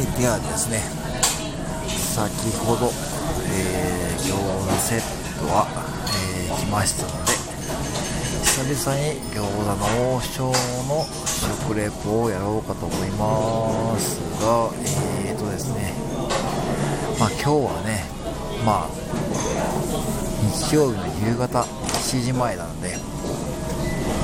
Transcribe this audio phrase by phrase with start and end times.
[0.00, 0.80] はいではですね
[1.92, 2.88] 先ほど、
[3.52, 5.00] えー、餃子セッ
[5.38, 5.68] トは、
[6.40, 7.36] えー、来ましたので
[8.40, 10.48] 久々に餃子の王将
[10.88, 11.04] の
[11.68, 14.72] 食レポをやろうかと思いますが
[15.28, 15.92] えーとですね
[17.20, 18.04] まあ今日はね
[18.64, 18.88] まあ
[20.48, 22.96] 日曜日の夕方7時前なので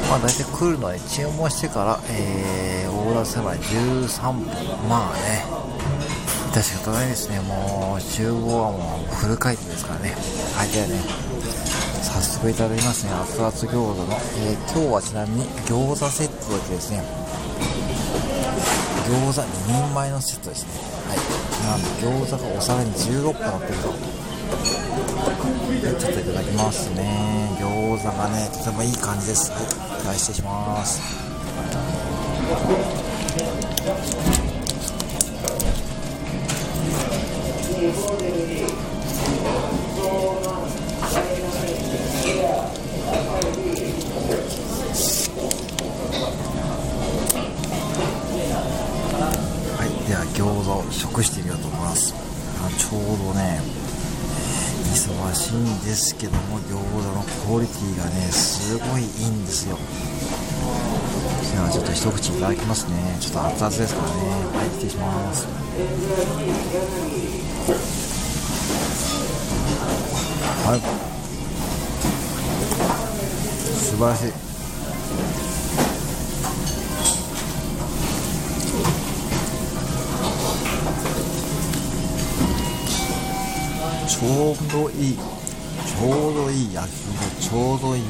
[0.08, 5.65] まあ大体来るのに注文してから、えー、オーダーすれば13分まあね
[6.60, 7.40] 致し方ないですね。
[7.40, 10.16] もう厨房はもうフル回転ですからね。
[10.56, 11.00] はいではね
[12.02, 13.12] 早速いただきますね。
[13.12, 17.02] 熱々餃子の、えー、今日はちなみに餃子セットだけですね。
[19.06, 20.72] 餃子2人前のセットですね。
[21.08, 21.18] はい。
[21.62, 21.88] なんで
[22.24, 23.92] 餃子がお皿に16個乗ってると。
[26.00, 27.50] ちょっといただきますね。
[27.60, 29.52] 餃子がねとてもいい感じです。
[29.52, 31.02] はい、失礼します。
[50.06, 52.14] では餃子を食してみようと思います。
[52.62, 53.60] あちょうどね
[54.94, 59.76] 忙しいんですけども餃子のクオリティがねすごいいいんですよ。
[61.52, 63.18] ではちょっと一口いただきますね。
[63.20, 64.14] ちょっと熱々ですからね。
[64.56, 65.46] はい失礼します。
[70.66, 70.80] はい。
[73.80, 74.45] 素晴らしい。
[84.08, 85.16] ちょうどいい。
[85.16, 88.02] ちょうどいい焼き芋ちょうどいい。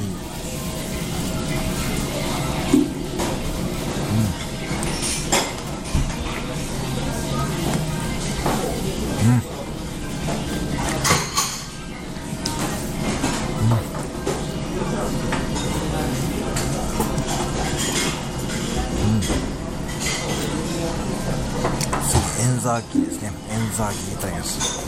[22.39, 24.86] エンザーキーですねエンザーキーいただきます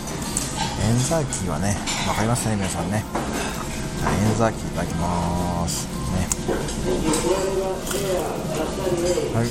[0.88, 1.76] エンザーキーはね
[2.06, 3.04] 分かりますね皆さんね。
[3.04, 5.86] エンザーキーいただきます。
[6.16, 6.24] ね。
[9.36, 9.48] はい。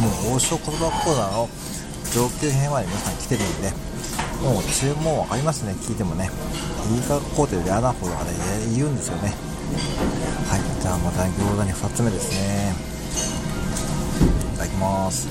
[0.00, 1.48] もう王将言葉コーナーの
[2.14, 3.70] 上級編まで皆さん来てるんで
[4.42, 5.72] もう注文分かりますね。
[5.72, 6.30] 聞いてもね。
[6.90, 8.30] いいか工程で嫌なほどあれ
[8.74, 9.34] 言うんですよね。
[9.68, 12.74] はいじゃあまた餃子に2つ目ですね。
[14.54, 15.28] いただきます。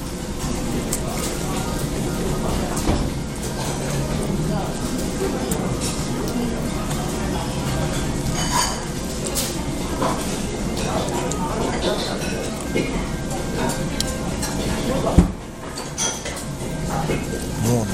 [17.67, 17.91] もうね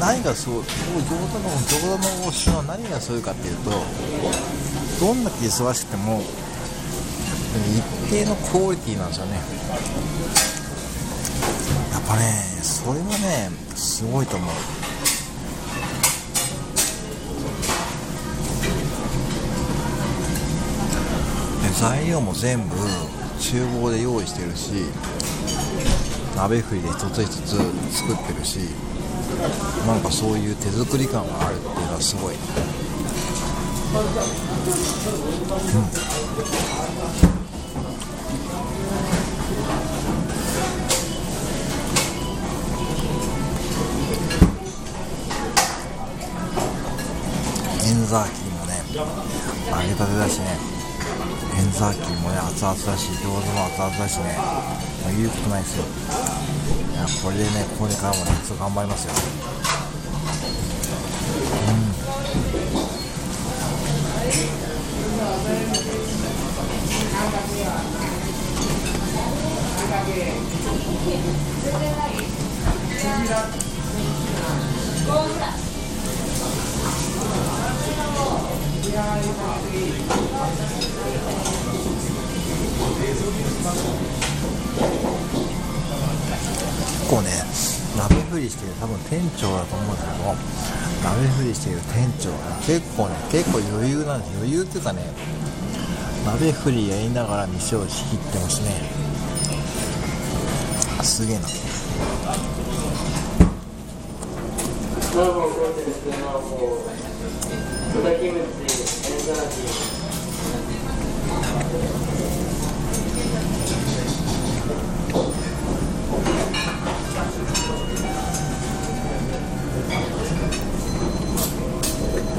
[0.00, 0.66] 何がそう餃
[1.30, 3.70] 子の餃子の王将は何がそういかっていうと
[5.00, 6.22] どんだけ忙しくても
[7.76, 9.36] 一定のクオリティなんですよね。
[11.92, 12.22] やっぱね
[12.62, 14.50] それはねすごいと思う。
[21.62, 22.76] で材料も全部
[23.40, 24.72] 厨房で用意してるし
[26.36, 27.56] 鍋振りで一つ一つ
[27.92, 28.58] 作ってるし
[29.86, 32.34] なんかそういう手作り感があるっていうのはすごい、
[33.94, 34.02] エン
[48.06, 48.82] ザーキーもね
[49.70, 50.58] 揚げたてだしね
[51.56, 54.36] エンザーキーもね熱々だし餃子も熱々だしね
[55.04, 55.84] もう言うことないですよ
[56.94, 59.53] いやこれでねこれからもねちょっと頑張りますよ
[87.14, 87.30] 構ね
[87.96, 92.36] 鍋振りしてる多分店長だと思うんですけども鍋振りしてる店長が
[92.66, 94.36] 結構ね結構余裕なんです。
[94.36, 95.02] 余裕っていうかね
[96.24, 98.70] 鍋振りやりながら店を仕切ってますね。
[101.02, 101.46] すげえな。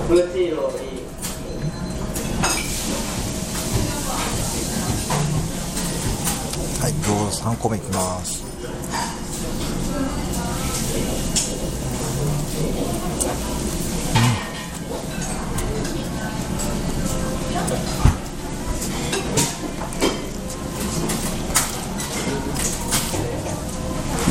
[0.06, 0.14] は
[6.90, 8.46] い餃子3個目いきます。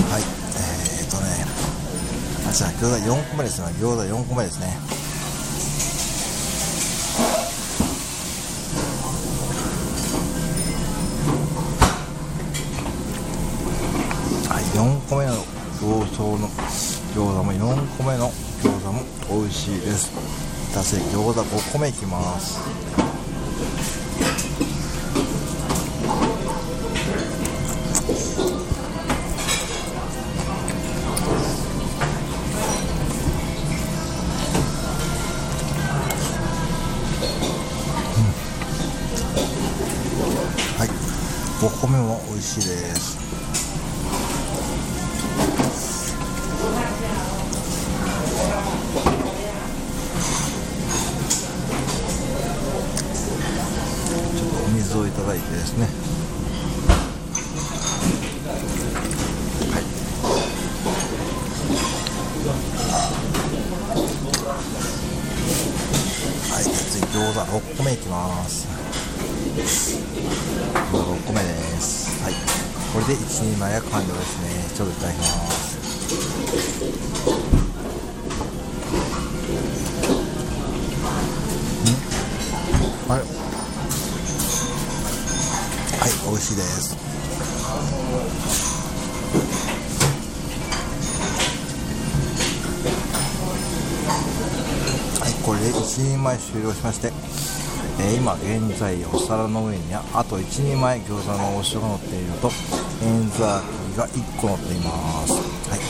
[0.08, 1.44] はいえ、っとね
[2.48, 3.66] あじゃあ餃子4個目ですね。
[3.80, 4.94] 餃子4個目ですね
[14.46, 15.32] はい、4個目の
[15.80, 16.48] 餃子の
[17.14, 18.28] 餃子も4個目の
[18.60, 19.00] 餃子も
[19.40, 20.10] 美味しいです。
[20.72, 22.58] 私餃子5個目いきます。
[40.76, 40.88] はい。
[41.64, 43.23] 5個目も美味しいです。
[67.84, 68.66] 目いきます。
[70.90, 71.48] 餃子6個目で
[71.80, 72.24] す。
[72.24, 72.32] はい。
[72.94, 74.48] これで1人前が完了ですね。
[74.74, 75.74] ちょっといただきます。
[83.10, 83.12] ん？
[83.12, 83.22] あれ？
[86.00, 86.96] はい美味しいです。
[95.20, 95.84] はいこれで1
[96.14, 97.12] 人前終了しまして、
[98.06, 102.50] えー今現在お皿の上にはあと1人前餃子の王将が乗っていると
[103.02, 105.32] エンザーキが1個乗っています。
[105.70, 105.80] はい。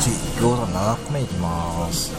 [0.00, 2.12] 次餃子7個目いきます。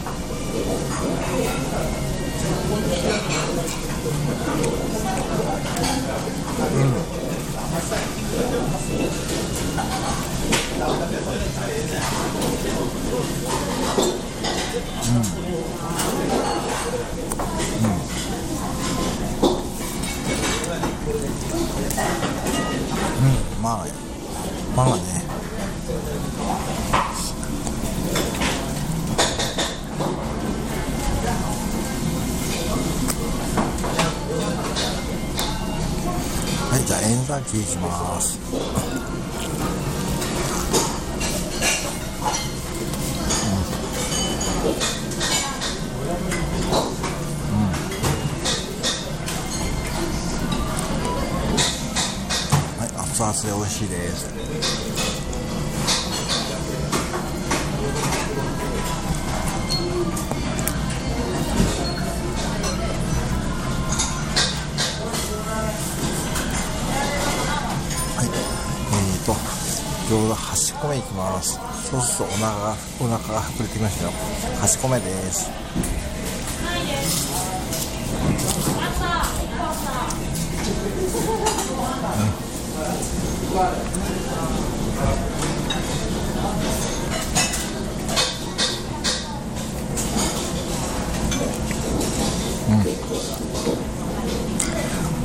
[14.12, 14.25] うん。
[14.46, 15.20] うん、
[17.90, 17.92] う
[23.60, 23.86] んまあ
[24.76, 25.02] まあね。
[36.70, 38.38] はいじゃあ演算機いきます。
[53.36, 54.26] はい熱々で美味しいです。
[68.16, 68.26] はい。
[68.26, 69.32] えーと
[70.06, 71.60] 餃子8個目いきます。
[71.90, 74.12] そうするとお腹がお腹が膨れてきましたよ。
[74.62, 75.50] 8個目です。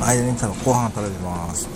[0.04, 1.68] 間に多分ご飯食べてます。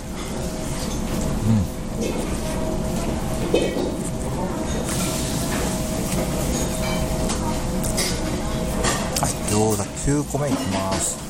[9.21, 11.26] はい餃子9個目いきます。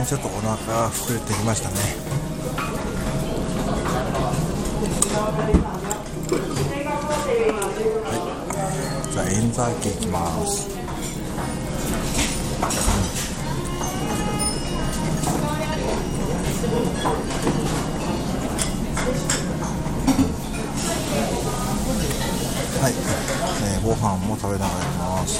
[0.00, 1.76] にちょっとお腹が膨れてきましたね。
[8.04, 8.14] は
[9.08, 9.12] い。
[9.12, 10.70] じゃあエンザーケいきます、
[22.80, 22.92] はい、
[23.64, 25.39] えー、ご飯も食べながらやきます。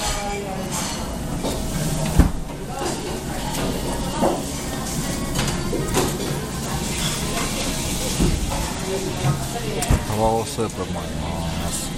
[10.61, 11.89] 卵スープもあります。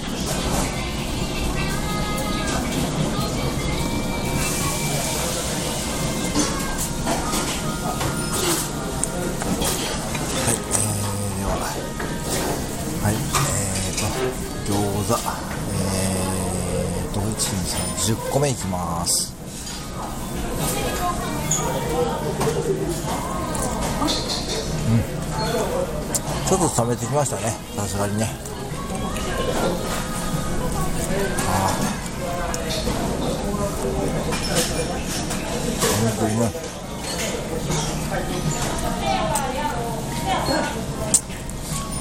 [10.43, 11.49] はい、えー、では
[13.01, 13.13] はい。
[13.13, 14.05] えーと
[14.71, 14.77] 餃
[15.07, 15.19] 子。
[15.73, 17.27] えーと1 2
[18.15, 19.33] 3 10個目いきます。
[24.87, 25.03] うん。
[26.47, 27.53] ちょっと冷めてきましたね。
[27.75, 28.52] さすがにね。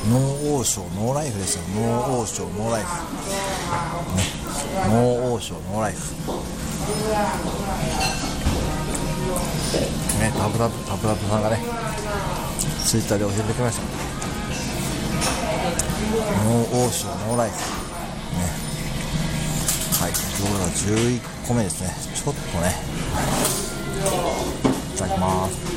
[0.08, 0.20] ノー
[0.52, 1.62] オーショーノーライフですよ。
[1.74, 2.96] ノーオーショーノーライフ、ね、
[4.88, 5.98] ノーオーショーノーライフ。
[10.20, 11.58] ねタブラタブラブさんがね
[12.84, 14.01] ツイッターで教えてくれました。
[16.22, 17.56] ノーオーションノーライフ。
[17.56, 17.60] ね。
[20.00, 20.12] はい。
[20.12, 21.94] 餃子11個目ですね。
[22.14, 22.74] ちょっとね。
[24.94, 25.72] いただきます。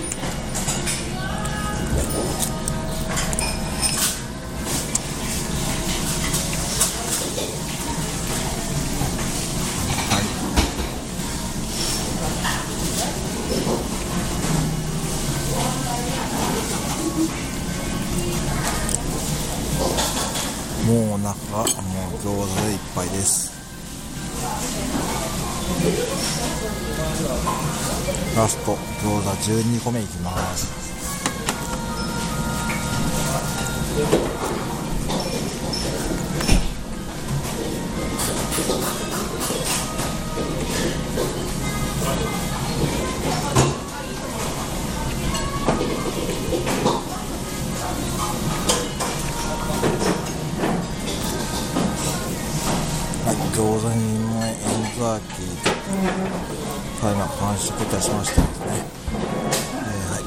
[29.45, 30.73] 12個目いきます、
[53.53, 54.55] 餃子にもエン
[54.99, 55.69] ザーキーと、
[56.99, 58.94] ただいま完食いたしましたでね。
[59.15, 60.23] はい。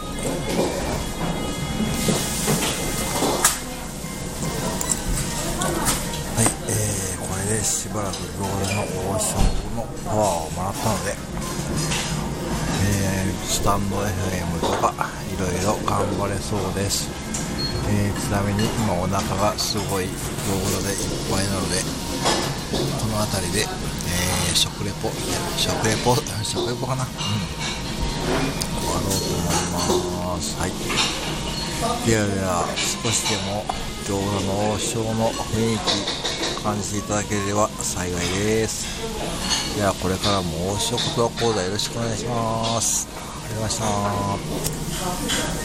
[6.36, 9.36] はい、えー、これでしばらく餃子の王将
[9.76, 11.12] のパワーをもらったので、
[12.84, 14.92] えー、スタンド FM とか
[15.32, 17.08] いろいろ頑張れそうです。
[17.90, 20.10] えーちなみに今お腹がすごい餃
[20.76, 20.98] 子でいっ
[21.32, 21.80] ぱいなので
[23.00, 25.08] この辺りで、えー食レポ
[25.56, 26.14] 食レポ
[26.44, 27.10] 食レポかな、うん、
[28.94, 30.56] ろうと思います。
[30.58, 30.72] はい。
[32.06, 33.64] ではでは少しでも
[34.04, 38.12] 餃子の王将の雰囲気感じていただければ幸い
[38.44, 38.86] です。
[39.76, 43.08] ではこれからも王将言葉講座よろしくお願いします。
[43.12, 45.58] ありがとうございました。